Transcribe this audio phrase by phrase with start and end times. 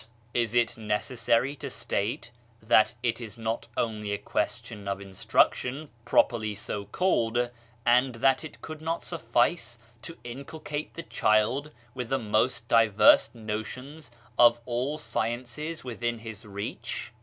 [0.33, 7.51] Is it necessary to state that it is not only aquestionof instruction properly so called,
[7.85, 14.09] and that it could not suffice to inculcate the child with the most diverse notions
[14.39, 17.11] of all sciences within his reach